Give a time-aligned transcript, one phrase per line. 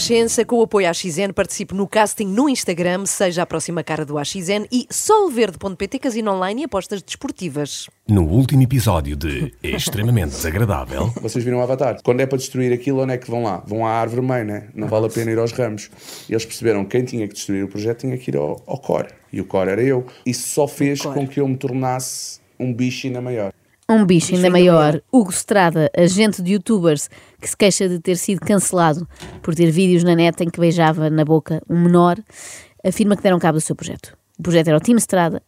[0.00, 4.02] Renascença, com o apoio à XN, participe no casting no Instagram, seja a próxima cara
[4.02, 7.86] do AXN e solverde.pt, casino online e apostas desportivas.
[8.08, 11.98] No último episódio de Extremamente Desagradável, Vocês viram o Avatar?
[12.02, 13.62] Quando é para destruir aquilo, onde é que vão lá?
[13.66, 14.68] Vão à árvore mãe, né?
[14.74, 15.90] Não vale a pena ir aos ramos.
[16.26, 18.78] E eles perceberam que quem tinha que destruir o projeto tinha que ir ao, ao
[18.78, 19.08] core.
[19.30, 20.06] E o core era eu.
[20.24, 23.52] Isso só fez com que eu me tornasse um bicho ainda maior.
[23.90, 28.40] Um bicho ainda maior, Hugo Estrada, agente de youtubers, que se queixa de ter sido
[28.40, 29.06] cancelado
[29.42, 32.16] por ter vídeos na net em que beijava na boca um menor,
[32.84, 34.16] afirma que deram cabo do seu projeto.
[34.38, 35.42] O projeto era o Team Estrada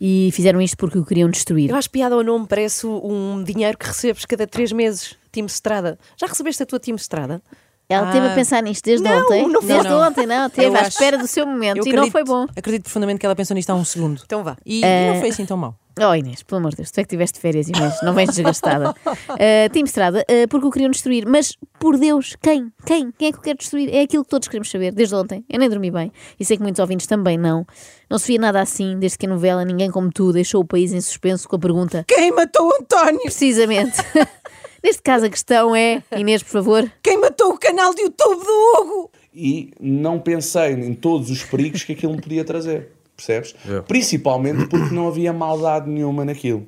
[0.00, 1.70] e fizeram isto porque o queriam destruir.
[1.70, 5.14] Eu acho piada ao nome, parece um dinheiro que recebes cada três meses.
[5.30, 5.98] Time Estrada.
[6.16, 7.40] Já recebeste a tua Time Estrada?
[7.88, 9.46] Ela teve a pensar nisto desde Não, ontem.
[9.48, 9.68] não foi.
[9.68, 10.48] desde Não, ontem, não.
[10.48, 12.46] Teve Eu à acho- espera do seu momento Eu e não foi bom.
[12.56, 14.22] Acredito profundamente que ela pensou nisto há um segundo.
[14.24, 14.56] Então vá.
[14.64, 15.76] E, Eh, e não foi assim tão mal.
[16.00, 18.90] Oh Inês, pelo amor de Deus, tu é que tiveste férias, Inês, não vens desgastada.
[18.90, 22.72] Uh, Team Estrada, uh, porque o queriam destruir, mas por Deus, quem?
[22.86, 23.12] Quem?
[23.12, 23.94] Quem é que o quer destruir?
[23.94, 25.44] É aquilo que todos queremos saber, desde ontem.
[25.48, 27.66] Eu nem dormi bem e sei que muitos ouvintes também não.
[28.08, 30.92] Não se via nada assim, desde que a novela Ninguém Como Tu deixou o país
[30.92, 33.20] em suspenso com a pergunta: Quem matou o António?
[33.22, 33.98] precisamente.
[34.82, 38.80] Neste caso, a questão é, Inês, por favor, Quem matou o canal de YouTube do
[38.80, 39.10] Hugo?
[39.34, 42.90] E não pensei em todos os perigos que aquilo me podia trazer.
[43.26, 43.54] Percebes?
[43.86, 46.66] Principalmente porque não havia maldade nenhuma naquilo.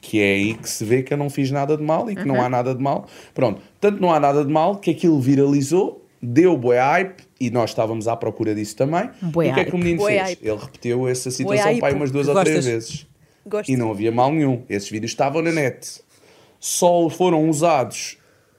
[0.00, 2.24] Que é aí que se vê que eu não fiz nada de mal e que
[2.24, 3.06] não há nada de mal.
[3.34, 7.70] Pronto, tanto não há nada de mal que aquilo viralizou, deu bué hype e nós
[7.70, 9.10] estávamos à procura disso também.
[9.20, 10.22] Bué e o que é que o menino fez?
[10.22, 10.46] hype.
[10.46, 13.06] Ele repetiu essa situação pai umas duas Tu ou três vezes.
[13.44, 13.68] Gosto.
[13.70, 14.62] E não havia mal nenhum.
[14.68, 16.00] Esses vídeos estavam na net.
[16.60, 18.17] Só foram usados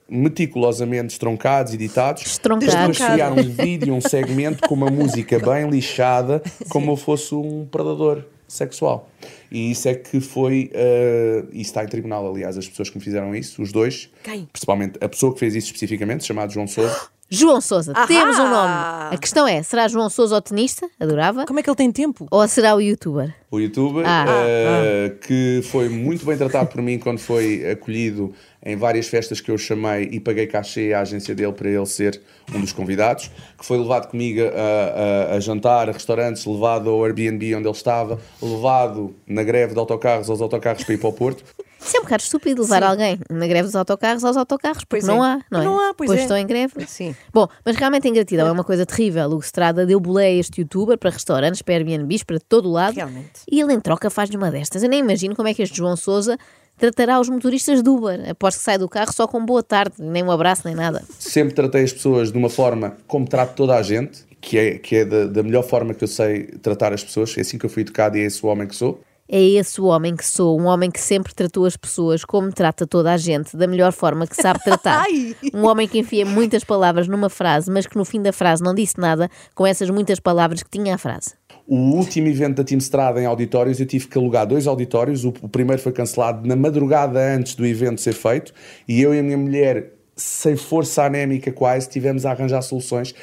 [0.09, 2.23] meticulosamente estroncados, editados.
[2.25, 2.75] Estroncados.
[2.75, 7.65] Depois criaram um vídeo, um segmento com uma música bem lixada, como eu fosse um
[7.65, 9.09] predador sexual.
[9.51, 10.71] E isso é que foi.
[10.73, 14.09] Uh, isso está em tribunal, aliás, as pessoas que me fizeram isso, os dois.
[14.23, 14.47] Quem?
[14.51, 17.09] Principalmente a pessoa que fez isso especificamente, chamado João Souza.
[17.29, 18.07] João Souza, Ahá!
[18.07, 18.73] temos um nome.
[19.11, 20.89] A questão é: será João Souza o tenista?
[20.99, 21.45] Adorava.
[21.45, 22.27] Como é que ele tem tempo?
[22.31, 23.33] Ou será o youtuber?
[23.51, 24.25] o youtuber, Ah.
[24.27, 28.31] eh, que foi muito bem tratado por mim quando foi acolhido
[28.63, 32.21] em várias festas que eu chamei e paguei cachê à agência dele para ele ser
[32.53, 37.03] um dos convidados, que foi levado comigo a, a- a jantar, a restaurantes, levado ao
[37.03, 41.13] Airbnb onde ele estava, levado na greve de autocarros aos autocarros para ir para o
[41.13, 41.43] Porto.
[41.81, 45.05] Isso é um bocado estúpido levar alguém na greve dos autocarros aos autocarros, porque Pois
[45.05, 45.29] não é.
[45.29, 45.63] há, não é?
[45.63, 46.15] Não há, pois é.
[46.15, 46.85] estão em greve.
[46.87, 47.15] Sim.
[47.33, 49.29] Bom, mas realmente a ingratidão é uma coisa terrível.
[49.29, 52.95] O Estrada deu bolé a este youtuber para restaurantes, para Airbnbs, para todo o lado.
[52.95, 53.41] Realmente.
[53.49, 54.83] E ele em troca faz-lhe uma destas.
[54.83, 56.37] Eu nem imagino como é que este João Souza
[56.77, 58.29] tratará os motoristas do Uber.
[58.29, 61.03] Aposto que sai do carro só com boa tarde, nem um abraço, nem nada.
[61.19, 64.95] Sempre tratei as pessoas de uma forma como trato toda a gente, que é, que
[64.97, 67.37] é da, da melhor forma que eu sei tratar as pessoas.
[67.37, 69.01] É assim que eu fui educado e é esse o homem que sou.
[69.31, 72.87] É esse o homem que sou, um homem que sempre tratou as pessoas como trata
[72.87, 75.05] toda a gente, da melhor forma que sabe tratar.
[75.53, 78.73] Um homem que enfia muitas palavras numa frase, mas que no fim da frase não
[78.73, 81.33] disse nada com essas muitas palavras que tinha a frase.
[81.67, 85.23] O último evento da Team Strada em auditórios, eu tive que alugar dois auditórios.
[85.23, 88.51] O, o primeiro foi cancelado na madrugada antes do evento ser feito,
[88.87, 93.13] e eu e a minha mulher, sem força anémica quase, tivemos a arranjar soluções.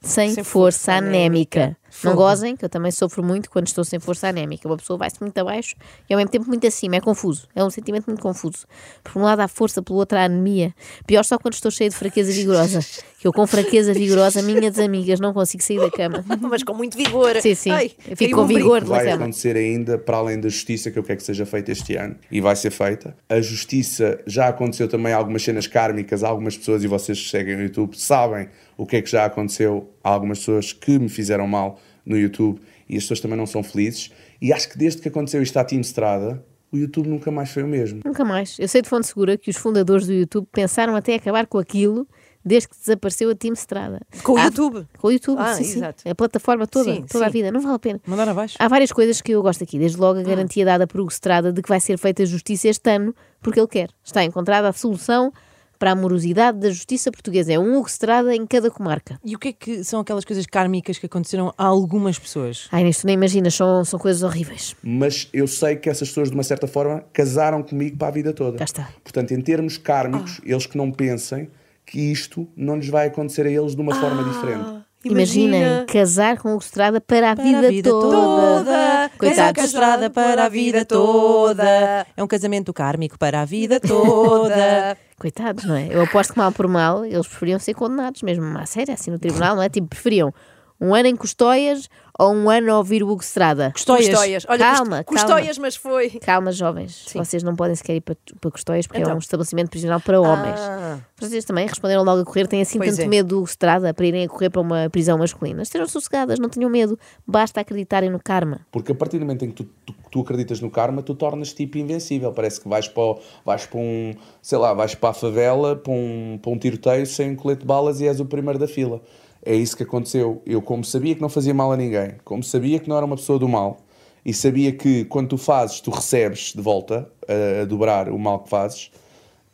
[0.00, 1.60] Sem, Sem força, força anémica.
[1.60, 1.76] anémica.
[2.04, 4.68] Não gozem, que eu também sofro muito quando estou sem força anémica.
[4.68, 5.74] Uma pessoa vai-se muito abaixo
[6.08, 6.96] e ao mesmo tempo muito acima.
[6.96, 7.48] É confuso.
[7.54, 8.66] É um sentimento muito confuso.
[9.02, 10.74] Por um lado há força, pelo outro há anemia.
[11.06, 12.80] Pior só quando estou cheia de fraqueza vigorosa.
[13.18, 16.22] Que eu com fraqueza vigorosa, minhas amigas, não consigo sair da cama.
[16.38, 17.40] Mas com muito vigor.
[17.40, 17.70] Sim, sim.
[17.70, 19.24] Ai, fico com um vigor Vai cama.
[19.24, 22.42] acontecer ainda, para além da justiça que eu quero que seja feita este ano, e
[22.42, 23.16] vai ser feita.
[23.26, 27.62] A justiça já aconteceu também algumas cenas kármicas, algumas pessoas, e vocês que seguem o
[27.62, 31.78] YouTube sabem o que é que já aconteceu a algumas pessoas que me fizeram mal
[32.04, 34.10] no YouTube, e as pessoas também não são felizes.
[34.40, 37.62] E acho que desde que aconteceu isto à Team Strada, o YouTube nunca mais foi
[37.64, 38.00] o mesmo.
[38.04, 38.56] Nunca mais.
[38.60, 42.06] Eu sei de fonte segura que os fundadores do YouTube pensaram até acabar com aquilo
[42.44, 44.00] desde que desapareceu a Team Estrada.
[44.22, 44.86] Com o Há- YouTube?
[44.98, 45.78] Com o YouTube, Ah, sim, sim.
[45.78, 46.08] exato.
[46.08, 47.32] A plataforma toda, Sim, toda a sim.
[47.32, 47.50] vida.
[47.50, 48.00] Não vale a pena.
[48.06, 48.54] Mandar abaixo.
[48.60, 49.76] Há várias coisas que eu gosto aqui.
[49.80, 52.88] Desde logo a garantia dada por Hugo Estrada de que vai ser feita justiça este
[52.88, 53.12] ano,
[53.42, 53.90] porque ele quer.
[54.04, 55.32] Está encontrada a solução
[55.78, 57.52] para a morosidade da justiça portuguesa.
[57.52, 59.18] É um Hugo Estrada em cada comarca.
[59.24, 62.68] E o que é que são aquelas coisas kármicas que aconteceram a algumas pessoas?
[62.72, 64.74] Ai, nisto nem imaginas, são, são coisas horríveis.
[64.82, 68.32] Mas eu sei que essas pessoas, de uma certa forma, casaram comigo para a vida
[68.32, 68.58] toda.
[68.58, 68.88] Já está.
[69.02, 71.48] Portanto, em termos kármicos, eles que não pensem
[71.84, 74.85] que isto não lhes vai acontecer a eles de uma forma diferente.
[75.12, 78.16] Imaginem casar com o Estrada para a, Para vida, a vida toda.
[78.16, 79.10] toda.
[79.18, 79.62] Coitados.
[79.62, 82.06] castrada para a vida toda.
[82.16, 84.96] É um casamento kármico para a vida toda.
[85.18, 85.88] Coitados, não é?
[85.90, 89.18] Eu aposto que mal por mal eles preferiam ser condenados, mesmo a sério, assim no
[89.18, 89.68] tribunal, não é?
[89.68, 90.32] Tipo, preferiam
[90.80, 91.88] Um ano em Custóias
[92.18, 93.70] ou um ano a ouvir o Hugo Estrada?
[93.72, 94.08] Custóias.
[94.08, 94.46] Custóias.
[94.48, 95.34] Olha, Calma, Cust- calma.
[95.36, 96.10] Custóias, mas foi.
[96.10, 97.06] Calma, jovens.
[97.14, 99.14] Vocês não podem sequer ir para, para Custóias porque é Então.
[99.14, 100.60] um estabelecimento prisional para homens.
[100.60, 100.98] Ah.
[101.18, 102.46] Vocês também responderam logo a correr.
[102.46, 103.08] Têm assim Pois tanto é.
[103.08, 105.62] medo do Hugo Estrada para irem a correr para uma prisão masculina.
[105.62, 106.98] Estejam sossegadas, não tenham medo.
[107.26, 108.60] Basta acreditarem no karma.
[108.70, 111.52] Porque a partir do momento em que tu, tu, tu acreditas no karma, tu tornas
[111.54, 112.32] tipo invencível.
[112.32, 115.92] Parece que vais para, o- vais para um, sei lá, vais para a favela, para
[115.92, 119.00] um, para um tiroteio sem um colete de balas e és o primeiro da fila.
[119.46, 120.42] É isso que aconteceu.
[120.44, 123.14] Eu, como sabia que não fazia mal a ninguém, como sabia que não era uma
[123.14, 123.78] pessoa do mal,
[124.24, 128.40] e sabia que quando tu fazes, tu recebes de volta a, a dobrar o mal
[128.40, 128.90] que fazes,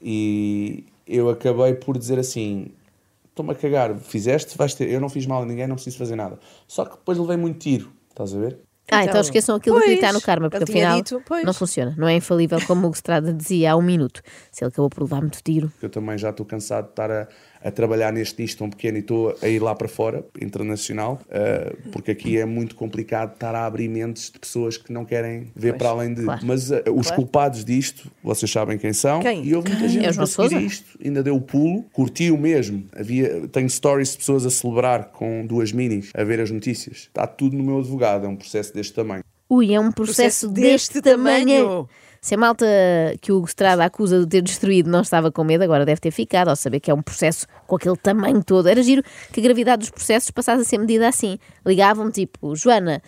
[0.00, 2.68] e eu acabei por dizer assim:
[3.28, 4.88] estou-me a cagar, fizeste, vais ter.
[4.88, 6.38] Eu não fiz mal a ninguém, não preciso fazer nada.
[6.66, 8.58] Só que depois levei muito tiro, estás a ver?
[8.90, 11.94] Ah, então Então, esqueçam aquilo de pois, acreditar no karma, porque afinal dito, não funciona.
[11.96, 14.22] Não é infalível, como o Hugo Estrada dizia há um minuto.
[14.50, 15.72] Se ele acabou por levar muito tiro.
[15.80, 17.28] Eu também já estou cansado de estar a,
[17.64, 21.74] a trabalhar neste nicho tão pequeno e estou a ir lá para fora, internacional, eh,
[21.92, 25.76] porque aqui é muito complicado estar a abrir mentes de pessoas que não querem ver
[25.76, 26.22] para além de.
[26.24, 26.40] claro.
[26.44, 29.20] Mas eh, os culpados disto, vocês sabem quem são.
[29.20, 29.44] Quem?
[29.44, 30.60] E houve muita gente É a João seguir Sousa?
[30.60, 32.84] isto, ainda deu o pulo, curtiu mesmo.
[32.96, 37.08] Havia, tenho stories de pessoas a celebrar com duas minis, a ver as notícias.
[37.08, 39.22] Está tudo no meu advogado, é um processo deste tamanho.
[39.48, 41.46] Ui, é um processo, Processo deste, deste tamanho.
[41.46, 41.88] tamanho.
[42.24, 42.64] Se a malta
[43.20, 46.50] que o Estrada acusa de ter destruído não estava com medo, agora deve ter ficado,
[46.50, 48.68] ao saber que é um processo com aquele tamanho todo.
[48.68, 49.02] Era giro
[49.32, 51.36] que a gravidade dos processos passasse a ser medida assim.
[51.66, 53.02] Ligavam-me tipo, Joana,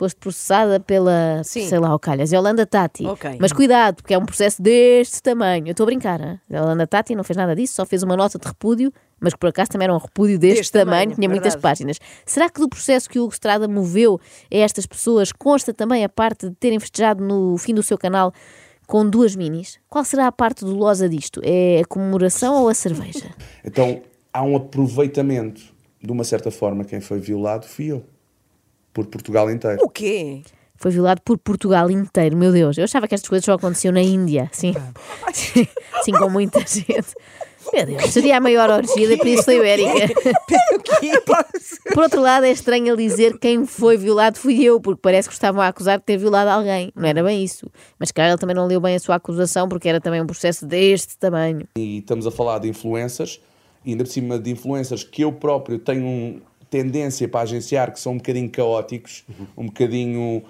[0.00, 1.68] foste processada pela, Sim.
[1.68, 3.04] sei lá, o Calhas, Yolanda Tati.
[3.04, 3.36] Ok.
[3.38, 5.66] Mas cuidado, porque é um processo deste tamanho.
[5.66, 6.40] Eu estou a brincar, hein?
[6.50, 9.50] Yolanda Tati não fez nada disso, só fez uma nota de repúdio, mas que por
[9.50, 11.62] acaso também era um repúdio deste, Deste tamanho, tamanho, tinha muitas verdade.
[11.62, 11.98] páginas.
[12.24, 14.18] Será que do processo que o Hugo Estrada moveu
[14.50, 18.32] a estas pessoas consta também a parte de terem festejado no fim do seu canal
[18.86, 19.78] com duas minis?
[19.86, 21.42] Qual será a parte dolosa disto?
[21.44, 23.26] É a comemoração ou a cerveja?
[23.62, 24.00] Então
[24.32, 25.60] há um aproveitamento,
[26.02, 28.02] de uma certa forma, quem foi violado fui eu,
[28.92, 29.78] por Portugal inteiro.
[29.82, 30.42] O quê?
[30.76, 32.78] Foi violado por Portugal inteiro, meu Deus.
[32.78, 34.74] Eu achava que estas coisas só aconteciam na Índia, sim.
[36.02, 37.14] Sim, com muita gente.
[37.72, 40.08] Meu Deus, seria a maior orgia da Península Ibérica.
[41.92, 45.34] Por outro lado, é estranho ele dizer quem foi violado fui eu, porque parece que
[45.34, 46.90] estavam a acusar de ter violado alguém.
[46.94, 47.70] Não era bem isso.
[47.98, 50.64] Mas, cara, ele também não leu bem a sua acusação, porque era também um processo
[50.66, 51.66] deste tamanho.
[51.76, 53.40] E estamos a falar de influencers,
[53.84, 56.40] e ainda por cima de influencers que eu próprio tenho um-
[56.70, 59.24] tendência para agenciar, que são um bocadinho caóticos,
[59.56, 60.42] um bocadinho.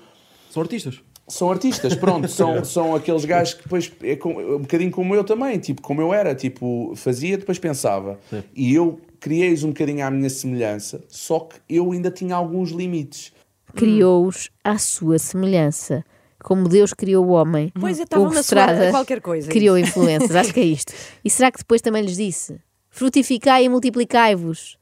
[0.50, 1.00] São artistas.
[1.26, 5.22] São artistas, pronto, são, são aqueles gajos que depois é com- um bocadinho como eu
[5.22, 8.18] também, tipo, como eu era, tipo, fazia, depois pensava.
[8.54, 13.32] E eu criei-os um bocadinho à minha semelhança, só que eu ainda tinha alguns limites.
[13.76, 16.04] Criou-os à sua semelhança.
[16.42, 17.70] Como Deus criou o homem.
[17.78, 20.92] Pois, eu estava na sua- qualquer coisa, é Criou influências, acho que é isto.
[21.24, 22.58] E será que depois também lhes disse:
[22.90, 24.78] Frutificai e multiplicai-vos,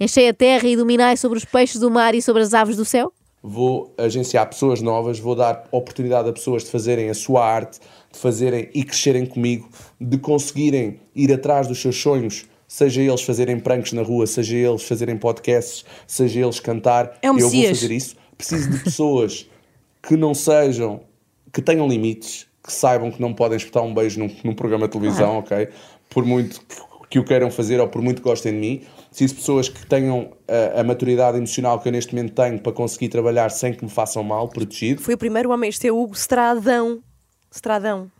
[0.00, 2.84] enchei a terra e dominai sobre os peixes do mar e sobre as aves do
[2.84, 3.12] céu?
[3.42, 7.80] vou agenciar pessoas novas, vou dar oportunidade a pessoas de fazerem a sua arte,
[8.12, 9.68] de fazerem e crescerem comigo,
[10.00, 14.82] de conseguirem ir atrás dos seus sonhos, seja eles fazerem pranks na rua, seja eles
[14.82, 17.18] fazerem podcasts, seja eles cantar.
[17.22, 18.16] É um eu vou fazer isso.
[18.36, 19.48] Preciso de pessoas
[20.02, 21.00] que não sejam,
[21.52, 24.92] que tenham limites, que saibam que não podem espetar um beijo num, num programa de
[24.92, 25.68] televisão, ok?
[26.08, 26.76] Por muito que,
[27.10, 28.82] que o queiram fazer ou por muito que gostem de mim.
[29.10, 32.72] Preciso de pessoas que tenham a, a maturidade emocional que eu neste momento tenho para
[32.72, 35.02] conseguir trabalhar sem que me façam mal, protegido.
[35.02, 37.02] Foi o primeiro homem a ter Hugo Estradão.
[37.52, 38.10] Estradão.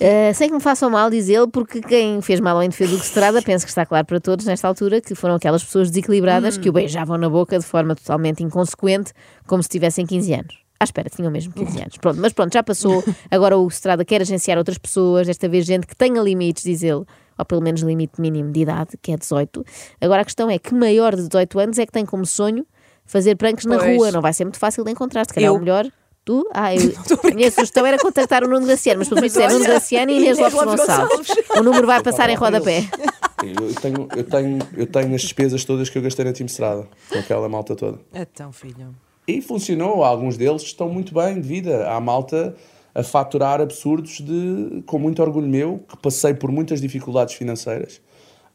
[0.00, 3.04] Uh, sem que me façam mal, diz ele, porque quem fez mal ao indivíduo que
[3.04, 6.68] Estrada, penso que está claro para todos nesta altura, que foram aquelas pessoas desequilibradas que
[6.68, 9.14] o beijavam na boca de forma totalmente inconsequente,
[9.46, 10.58] como se tivessem 15 anos.
[10.78, 11.96] À espera, tinham mesmo 15 anos.
[11.96, 13.02] Pronto, mas pronto, já passou.
[13.30, 17.06] Agora o Estrada quer agenciar outras pessoas, desta vez gente que tenha limites, diz ele,
[17.38, 19.64] ou pelo menos limite mínimo de idade, que é 18.
[20.00, 22.66] Agora a questão é que maior de 18 anos é que tem como sonho
[23.04, 23.96] fazer pranks na Pois.
[23.96, 24.10] rua.
[24.12, 25.26] Não vai ser muito fácil de encontrar.
[25.26, 25.56] Se calhar Eu.
[25.56, 25.86] o melhor.
[26.24, 26.44] Tu?
[26.52, 26.80] Ah, eu,
[27.30, 30.16] a minha sugestão era contactar o Nuno Graciano, mas pelo visto é Nuno Graciano e
[30.16, 31.28] Inês Inês Lopes Gonçalves.
[31.56, 32.80] O número vai passar em rodapé.
[33.44, 36.88] Eu tenho, eu, tenho, eu tenho as despesas todas que eu gastei na Team Estrada,
[37.08, 38.00] com aquela malta toda.
[38.12, 38.92] Então, filho.
[39.28, 41.88] E funcionou, alguns deles estão muito bem de vida.
[41.88, 42.56] Há malta
[42.96, 48.00] a faturar absurdos de, com muito orgulho meu, que passei por muitas dificuldades financeiras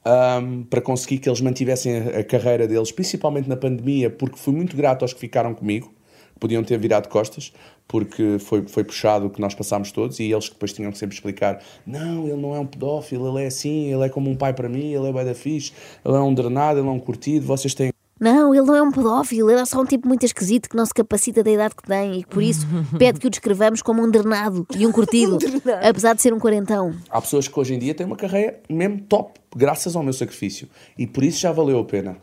[0.03, 4.51] ahm, para conseguir que eles mantivessem a, a carreira deles, principalmente na pandemia, porque fui
[4.51, 5.93] muito grato aos que ficaram comigo,
[6.39, 7.53] podiam ter virado costas,
[7.88, 10.98] porque foi, foi puxado o que nós passámos todos, e eles que depois tinham que
[10.98, 14.36] sempre explicar: não, ele não é um pedófilo, ele é assim, ele é como um
[14.36, 15.71] pai para mim, ele é da fixe,
[16.03, 17.90] ele é um drenado, ele é um curtido, vocês têm
[18.21, 20.85] Não, ele não é um pedófilo, ele é só um tipo muito esquisito que não
[20.85, 22.67] se capacita da idade que tem e que por isso
[22.99, 25.39] pede que o descrevamos como um drenado e um curtido,
[25.81, 26.95] apesar de ser um quarentão.
[27.09, 30.69] Há pessoas que hoje em dia têm uma carreira mesmo top, graças ao meu sacrifício.
[30.95, 32.17] E por isso já valeu a pena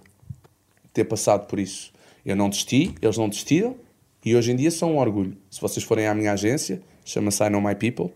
[0.93, 1.93] ter passado por isso.
[2.25, 3.75] Eu não desisti, eles não desistiram
[4.25, 5.37] e hoje em dia são um orgulho.
[5.51, 8.13] Se vocês forem à minha agência, chama-se I Know My People.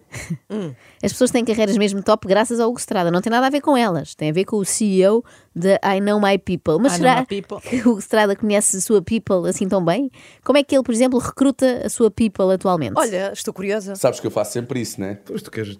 [1.02, 3.10] As pessoas têm carreiras mesmo top graças ao Hugo Estrada.
[3.10, 4.14] Não tem nada a ver com elas.
[4.14, 6.78] Tem a ver com o CEO de I Know My People.
[6.80, 7.60] Mas I Know será My People.
[7.60, 10.10] que o Hugo Estrada conhece a sua people assim tão bem?
[10.44, 12.94] Como é que ele, por exemplo, recruta a sua people atualmente?
[12.96, 13.96] Olha, estou curiosa.
[13.96, 15.18] Sabes que eu faço sempre isso, né?
[15.24, 15.78] Pois tu queres.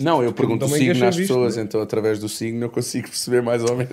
[0.00, 1.62] Não, eu pergunto o signo às pessoas, né?
[1.62, 3.92] então através do signo eu consigo perceber mais ou menos.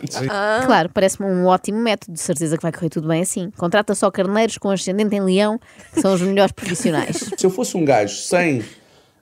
[0.65, 2.13] Claro, parece-me um ótimo método.
[2.13, 3.51] De certeza que vai correr tudo bem assim.
[3.57, 5.59] Contrata só carneiros com ascendente em leão,
[5.93, 7.17] que são os melhores profissionais.
[7.37, 8.63] Se eu fosse um gajo sem,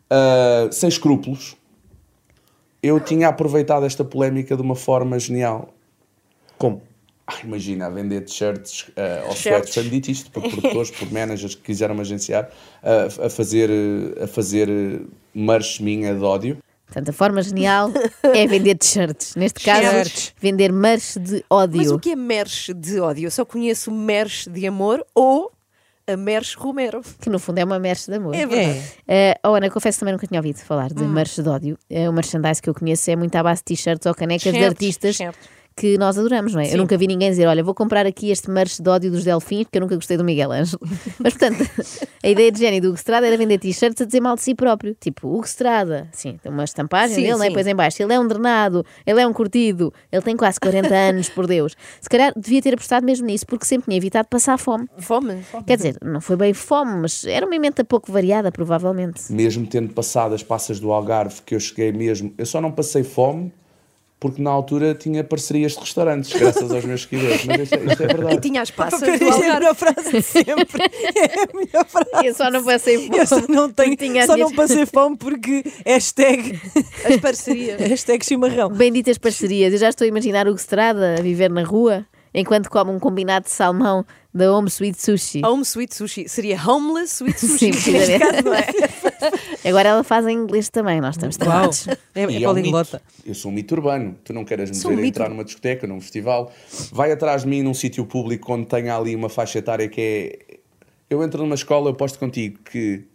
[0.09, 1.57] ah, sem escrúpulos,
[2.83, 5.73] eu tinha aproveitado esta polémica de uma forma genial.
[6.57, 6.81] Como?
[7.27, 11.63] Ah, imagina, a vender t-shirts uh, ou sweats, dito isto por produtores, por managers que
[11.63, 12.51] quiseram me agenciar,
[12.83, 14.99] ah, a fazer, eh, a fazer eh,
[15.33, 16.57] merch minha de ódio.
[16.85, 17.91] Portanto, a forma genial
[18.23, 19.35] é vender t-shirts.
[19.35, 20.33] Neste caso, T-shirts.
[20.39, 21.77] vender merch de ódio.
[21.77, 23.27] Mas o que é merch de ódio?
[23.27, 25.51] Eu só conheço merch de amor ou
[26.07, 27.01] a merch Romero.
[27.19, 28.35] Que no fundo é uma merch de amor.
[28.35, 28.81] É verdade.
[29.07, 29.35] É.
[29.43, 31.77] Uh, oh, Ana, confesso também nunca tinha ouvido falar de merch de ódio.
[31.89, 34.59] Uh, o merchandise que eu conheço é muito à base de t-shirts ou canecas de
[34.59, 35.39] Certo, artistas certo.
[35.75, 36.71] Que nós adoramos, não é?
[36.71, 39.65] Eu nunca vi ninguém dizer, olha, vou comprar aqui este merch de ódio dos Delfins
[39.65, 40.79] porque eu nunca gostei do Miguel Ângelo.
[41.19, 41.69] Mas, portanto,
[42.23, 44.55] a ideia de gênio do Hugo Estrada era vender t-shirts a dizer mal de si
[44.55, 44.95] próprio.
[44.97, 47.43] Tipo, Hugo Estrada, sim, tem uma estampagem Sim, dele, não é?
[47.43, 47.49] sim.
[47.49, 50.87] Depois em baixo, ele é um drenado, ele é um curtido, ele tem quase 40
[50.95, 51.75] anos, por Deus.
[51.99, 54.87] Se calhar devia ter apostado mesmo nisso, porque sempre tinha evitado passar fome.
[54.99, 55.43] Fome.
[55.67, 59.29] Quer dizer, não foi bem fome, mas era uma emenda pouco variada, provavelmente.
[59.29, 63.03] Mesmo tendo passado as passas do Algarve, que eu cheguei mesmo, eu só não passei
[63.03, 63.51] fome
[64.19, 67.45] porque na altura tinha parcerias de restaurantes, graças aos meus seguidores.
[67.45, 68.41] Mas isto, é- isto é E verdade.
[68.41, 70.83] tinha as passas Esta é a melhor frase de sempre.
[70.83, 72.27] É a melhor frase.
[72.27, 73.17] Eu só não passei fome.
[73.19, 76.59] Eu só não tenho, Tinha só minhas- não passei fome porque hashtag,
[77.05, 77.79] As parcerias.
[77.87, 78.69] hashtag chimarrão.
[78.69, 79.73] Benditas parcerias.
[79.73, 82.05] Eu já estou a imaginar o Estrada a viver na rua
[82.35, 85.41] enquanto come um combinado de salmão da Home Sweet Sushi.
[85.45, 86.27] Home Sweet Sushi.
[86.27, 87.71] Seria Homeless Sweet Sim, Sushi.
[87.71, 88.11] precisamente.
[88.11, 88.65] neste caso, não é?
[89.69, 91.87] Agora ela faz em inglês também, nós estamos tramados.
[91.87, 93.01] É, é E é um mito.
[93.25, 94.15] Eu sou um mito urbano.
[94.23, 95.17] Tu não queres me Sou um ver mito.
[95.17, 96.51] entrar numa discoteca, num festival.
[96.91, 100.57] Vai atrás de mim num sítio público onde tenha ali uma faixa etária que é.
[101.09, 103.05] Eu entro numa escola, eu posto contigo que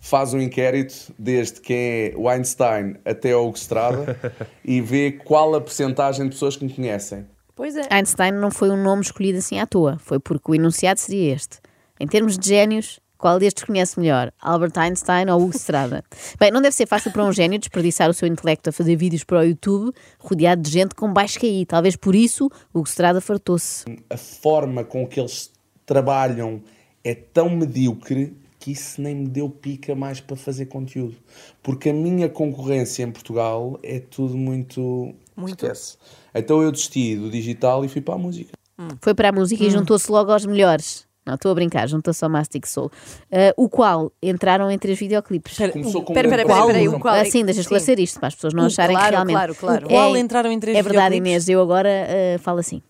[0.00, 4.18] faz um inquérito desde quem é o Einstein até ao Hugo Estrada
[4.64, 7.26] e vê qual a percentagem de pessoas que me conhecem.
[7.56, 7.88] Pois é.
[7.90, 11.58] Einstein não foi um nome escolhido assim à toa, foi porque o enunciado seria este.
[11.98, 14.30] Em termos de génios, qual destes conhece melhor?
[14.38, 16.04] Albert Einstein ou Hugo Estrada?
[16.38, 19.24] Bem, não deve ser fácil para um gênio desperdiçar o seu intelecto a fazer vídeos
[19.24, 21.64] para o YouTube, rodeado de gente com baixo QI.
[21.64, 23.86] Talvez por isso Hugo Estrada fartou-se.
[24.10, 25.50] A forma com que eles
[25.86, 26.60] trabalham
[27.02, 31.16] é tão medíocre que isso nem me deu pica mais para fazer conteúdo.
[31.62, 35.14] Porque a minha concorrência em Portugal é tudo muito.
[35.36, 35.64] Muito.
[35.64, 35.96] Esquece.
[36.34, 38.52] Então eu desisti do digital e fui para a música.
[39.00, 41.06] Foi para a música e juntou-se logo aos melhores.
[41.26, 42.88] Não, estou a brincar, juntou-se ao Mastic Soul.
[43.32, 45.52] Ah, o qual entraram em três videoclipes.
[45.52, 47.14] Espera, Começou com Pera, pera, o qual?
[47.14, 49.34] Ah, sim, deixa esclarecer isto para as pessoas não O- acharem claro, que realmente.
[49.34, 49.86] claro, claro.
[49.86, 51.28] O qual entraram em três É verdade, videoclipes?
[51.44, 52.80] Inês, eu agora ah, falo assim.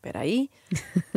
[0.00, 0.48] Espera aí,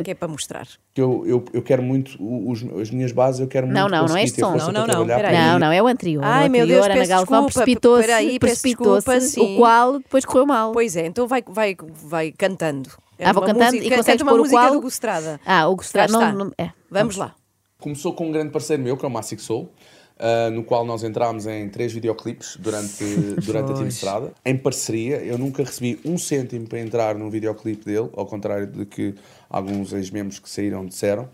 [0.04, 0.68] que é para mostrar.
[0.94, 4.18] Eu, eu, eu quero muito, os, as minhas bases, eu quero Não, muito não, não
[4.18, 4.52] é conseguir este ter som.
[4.58, 6.22] Não, não, não, Não, não, é o anterior.
[6.25, 9.56] Ai, o meu anterior, Deus, Ana Galvão precipitou-se, sim.
[9.56, 10.74] o qual depois correu mal.
[10.74, 12.90] Pois é, então vai, vai, vai cantando.
[13.18, 14.74] É Ah, vou cantando música- e uma pôr o música qual?
[14.74, 15.40] do Gustrada.
[15.46, 15.78] Ah, o.
[15.78, 16.72] Cá Não, não, é.
[16.92, 17.34] Vamos lá.
[17.80, 19.72] Começou com um grande parceiro meu, que é o Massic Soul,
[20.20, 23.03] ah, no qual nós entrámos em três videoclipes durante,
[23.43, 24.34] durante a Team Estrada.
[24.46, 28.86] Em parceria, eu nunca recebi um cêntimo para entrar num videoclipe dele, ao contrário de
[28.86, 29.15] que
[29.50, 31.27] alguns ex-membros que saíram disseram.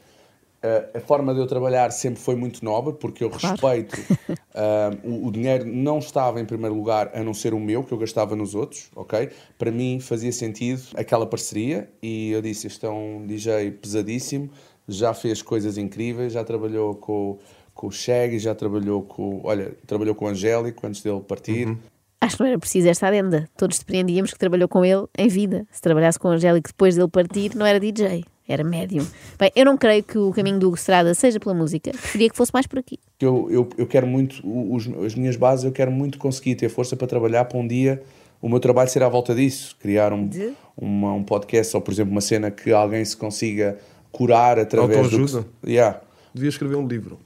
[0.62, 3.98] Ah, a forma de eu trabalhar sempre foi muito nova, porque eu respeito.
[4.54, 7.92] ah, o, o dinheiro não estava em primeiro lugar, a não ser o meu, que
[7.92, 9.30] eu gastava nos outros, ok?
[9.58, 14.50] Para mim fazia sentido aquela parceria e eu disse: Este é um DJ pesadíssimo,
[14.88, 17.38] já fez coisas incríveis, já trabalhou com,
[17.80, 19.40] com o Shaggy, já trabalhou com.
[19.42, 21.78] Olha, trabalhou com o Angélico antes dele partir.
[22.20, 23.50] Acho que não era preciso esta adenda.
[23.56, 25.66] Todos depreendíamos que trabalhou com ele em vida.
[25.72, 29.08] Se trabalhasse com o Angélico depois dele partir, não era DJ, era médium.
[29.40, 31.92] Bem, eu não creio que o caminho do Hugo Estrada seja pela música.
[31.92, 33.00] Preferia que fosse mais por aqui.
[33.22, 36.98] Eu, eu, eu quero muito, os, as minhas bases, eu quero muito conseguir ter força
[36.98, 38.04] para trabalhar para um dia
[38.42, 39.76] o meu trabalho ser à volta disso.
[39.80, 40.54] Criar um, De?
[40.76, 43.78] uma, um podcast ou, por exemplo, uma cena que alguém se consiga
[44.12, 45.16] curar através do.
[45.16, 45.46] Autoajuda?
[45.64, 46.02] Que, yeah.
[46.34, 47.18] Devia escrever um livro.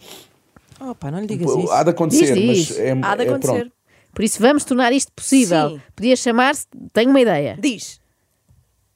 [0.86, 1.72] Oh, pá, não lhe digas isso.
[1.72, 2.70] Há de acontecer, Diz, diz.
[2.70, 3.54] mas é, Há de é acontecer.
[3.60, 3.72] pronto.
[4.14, 5.70] Por isso vamos tornar isto possível.
[5.72, 5.82] Sim.
[5.96, 8.00] Podia chamar-se, tenho uma ideia, Diz.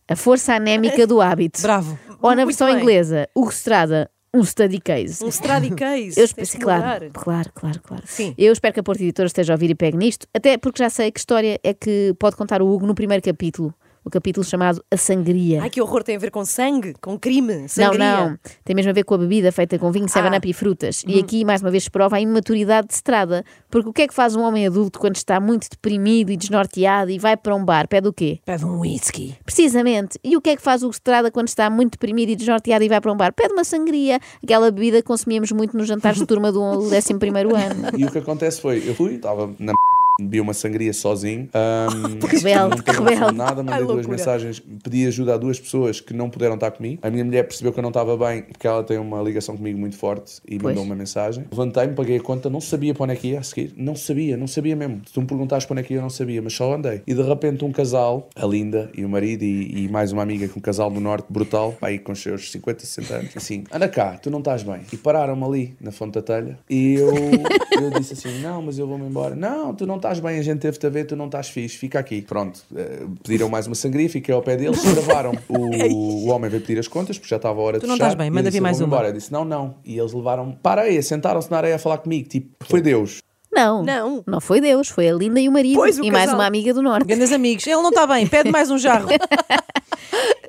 [0.07, 1.61] a força anémica do hábito.
[1.61, 1.97] Bravo.
[2.21, 2.77] Ou na Muito versão bem.
[2.81, 5.23] inglesa, Hugo Estrada, um study case.
[5.23, 6.19] Um study case.
[6.19, 8.03] Eu pensei, que claro, claro, claro, claro.
[8.05, 8.35] Sim.
[8.37, 10.89] Eu espero que a Porta Editora esteja a ouvir e pegue nisto, até porque já
[10.89, 13.73] sei que história é que pode contar o Hugo no primeiro capítulo.
[14.07, 15.61] O capítulo chamado A Sangria.
[15.61, 17.99] Ai, que horror tem a ver com sangue, com crime, Não, sangria.
[17.99, 18.39] não.
[18.63, 20.37] Tem mesmo a ver com a bebida feita com vinho, 7 Ah.
[20.37, 21.03] up e frutas.
[21.07, 23.43] E aqui, mais uma vez, prova a imaturidade de Estrada.
[23.69, 27.11] Porque o que é que faz um homem adulto quando está muito deprimido e desnorteado
[27.11, 27.87] e vai para um bar?
[27.87, 28.39] Pede o quê?
[28.45, 29.35] Pede um whisky.
[29.45, 30.17] Precisamente.
[30.23, 32.87] E o que é que faz o Estrada quando está muito deprimido e desnorteado e
[32.89, 33.33] vai para um bar?
[33.33, 34.19] Pede uma sangria.
[34.41, 37.97] Aquela bebida que consumíamos muito nos jantares de turma do 11 ano.
[37.97, 39.73] E o que acontece foi, eu fui, estava na
[40.19, 41.49] bebi uma sangria sozinho.
[41.53, 43.35] ahm, Rebelde, não rebelde.
[43.37, 46.99] nada, mandei duas mensagens, pedi ajuda a duas pessoas que não puderam estar comigo.
[47.01, 49.77] A minha mulher percebeu que eu não estava bem, porque ela tem uma ligação comigo
[49.79, 50.63] muito forte e Pois.
[50.75, 51.45] mandou uma mensagem.
[51.51, 53.73] Levantei-me, paguei a conta, não sabia para onde é que ia a seguir.
[53.77, 55.01] Não sabia, não sabia mesmo.
[55.05, 57.01] Se tu me perguntaste para onde é que ia, eu não sabia, mas só andei.
[57.05, 60.47] E de repente um casal, a Linda e o marido e, e mais uma amiga,
[60.47, 63.87] que um casal do norte brutal, aí com os seus 50, 60 anos, assim, anda
[63.87, 64.81] cá, tu não estás bem.
[64.91, 67.11] E pararam-me ali, na fonte da telha, e eu,
[67.81, 69.35] eu disse assim, não, mas eu vou-me embora.
[69.35, 71.99] Não, tu não estás bem, a gente teve-te a ver, tu não estás fixe, fica
[71.99, 72.21] aqui.
[72.21, 75.33] Pronto, eh, pediram mais uma sangria, fiquei ao pé deles, gravaram.
[75.47, 77.95] O, o homem veio pedir as contas, porque já estava a hora Tu de não
[77.95, 78.07] fechar.
[78.07, 79.07] estás bem, E eu manda vir "Eu mais uma." embora.
[79.09, 79.75] Eu disse, não, não.
[79.85, 83.19] E eles levaram para a areia, sentaram-se na areia a falar comigo, tipo, foi Deus.
[83.51, 84.23] Não, Não.
[84.27, 86.39] não foi Deus, foi a Linda e o marido Pois, o e mais casal.
[86.39, 87.07] uma amiga do Norte.
[87.07, 87.65] Grandes amigos.
[87.65, 89.07] Ele não está bem, pede mais um jarro.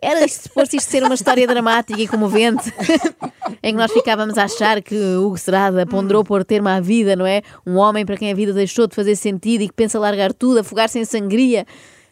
[0.00, 2.72] Era isto, suposto isto ser uma história dramática e comovente,
[3.62, 7.26] em que nós ficávamos a achar que Hugo Estrada ponderou por termo à vida, não
[7.26, 7.42] é?
[7.66, 10.60] Um homem para quem a vida deixou de fazer sentido e que pensa largar tudo,
[10.60, 11.66] afogar-se em sangria.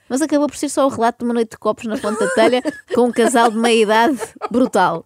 [0.08, 2.28] Mas acabou por ser só o relato de uma noite de copos na Fonte da
[2.30, 2.62] Telha
[2.94, 4.18] com um casal de meia-idade
[4.50, 5.04] brutal.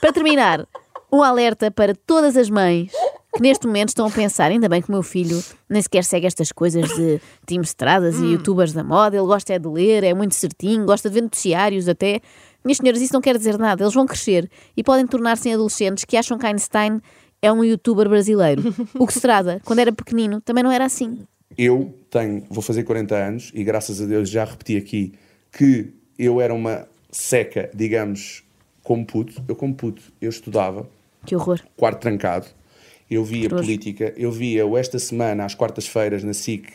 [0.00, 0.66] Para terminar,
[1.12, 2.92] um alerta para todas as mães
[3.32, 6.26] que neste momento estão a pensar, ainda bem que o meu filho nem sequer segue
[6.26, 10.12] estas coisas de Tim Estradas e youtubers da moda, ele gosta é de ler, é
[10.12, 12.20] muito certinho, gosta de ver noticiários até.
[12.64, 16.04] Minhas senhoras, isso não quer dizer nada, eles vão crescer e podem tornar-se em adolescentes
[16.04, 17.00] que acham que Einstein
[17.40, 18.74] é um youtuber brasileiro.
[18.94, 21.20] O que Estrada, quando era pequenino, também não era assim.
[21.56, 25.14] Eu tenho, vou fazer 40 anos e graças a Deus já repeti aqui
[25.52, 28.44] que eu era uma seca, digamos,
[28.82, 29.42] como puto.
[29.48, 30.88] Eu como puto, eu estudava,
[31.24, 31.60] Que horror.
[31.76, 32.46] quarto trancado,
[33.10, 36.70] eu via política, eu via o Esta Semana, às quartas-feiras, na SIC,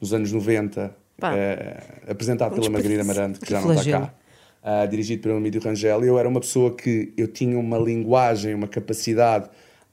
[0.00, 1.36] nos anos 90, Pá.
[1.36, 3.04] eh, apresentado pela Margarida.
[3.04, 4.06] Marante, que já não está flagelo.
[4.06, 4.14] cá,
[4.62, 6.04] ah, dirigido pelo Emílio Rangel.
[6.04, 9.48] Eu era uma pessoa que eu tinha uma linguagem, uma capacidade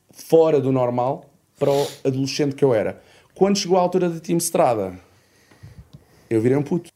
[0.10, 1.30] fora do normal
[1.60, 3.02] para o adolescente que eu era.
[3.36, 4.94] Quando chegou a altura de Tim Estrada,
[6.30, 6.93] eu virei um puto.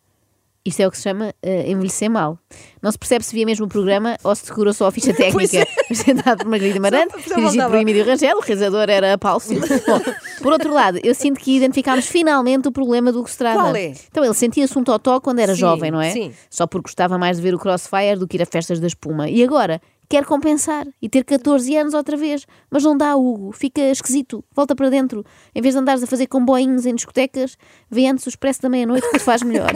[0.67, 2.38] Isto é o que se chama eh, envelhecer mal.
[2.82, 5.65] Não se percebe se via mesmo o programa ou se segurou só a ficha técnica
[5.82, 9.62] apresentado por Margarida Marante, dirigido por Emílio Rangel, o realizador era Pálcio.
[9.88, 10.01] Bom,
[10.41, 13.62] por outro lado, eu sinto que identificámos finalmente o problema do Estrada.
[13.62, 13.93] Qual é?
[14.12, 16.12] Então, ele sentia-se um totó quando era Sim, jovem, não é?
[16.12, 16.34] sim.
[16.49, 19.30] Só porque gostava mais de ver o Crossfire do que ir a festas da espuma.
[19.30, 19.82] E agora?
[20.10, 22.46] Quer compensar e ter 14 anos outra vez.
[22.72, 23.52] Mas não dá, Hugo.
[23.52, 24.41] Fica esquisito.
[24.56, 25.26] Volta para dentro.
[25.54, 27.58] Em vez de andares a fazer comboinhos em discotecas,
[27.91, 29.70] vê antes o expresso da meia-noite que te faz melhor.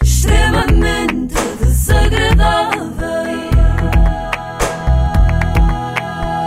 [0.00, 3.08] extremamente desagradável.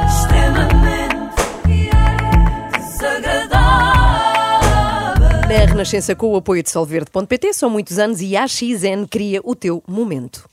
[0.08, 1.36] Extremamente
[2.78, 3.62] desagradável.
[5.50, 9.54] Na Renascença, com o apoio de Solverde.pt, são muitos anos e a AXN cria o
[9.54, 10.51] teu momento.